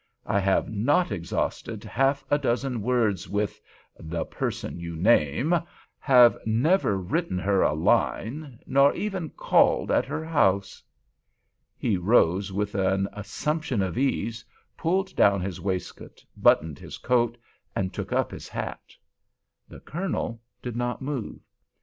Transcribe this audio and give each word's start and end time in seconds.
I 0.25 0.39
have 0.39 0.67
not 0.67 1.11
exhausted 1.11 1.83
half 1.83 2.25
a 2.31 2.39
dozen 2.39 2.81
words 2.81 3.29
with—the 3.29 4.25
person 4.25 4.79
you 4.79 4.95
name—have 4.95 6.37
never 6.43 6.97
written 6.97 7.37
her 7.37 7.61
a 7.61 7.73
line—nor 7.75 8.95
even 8.95 9.29
called 9.29 9.91
at 9.91 10.05
her 10.07 10.25
house." 10.25 10.81
He 11.77 11.97
rose 11.97 12.51
with 12.51 12.73
an 12.73 13.09
assumption 13.13 13.83
of 13.83 13.95
ease, 13.95 14.43
pulled 14.75 15.15
down 15.15 15.39
his 15.39 15.61
waistcoat, 15.61 16.25
buttoned 16.35 16.79
his 16.79 16.97
coat, 16.97 17.37
and 17.75 17.93
took 17.93 18.11
up 18.11 18.31
his 18.31 18.47
hat. 18.49 18.95
The 19.69 19.81
Colonel 19.81 20.41
did 20.63 20.75
not 20.75 21.03
move. 21.03 21.41